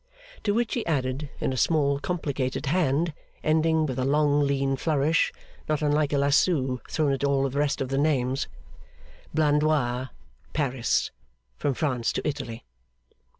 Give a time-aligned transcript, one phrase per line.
[0.45, 3.13] To which he added, in a small complicated hand,
[3.43, 5.31] ending with a long lean flourish,
[5.69, 8.47] not unlike a lasso thrown at all the rest of the names:
[9.31, 10.07] Blandois.
[10.53, 11.11] Paris.
[11.55, 12.65] From France to Italy.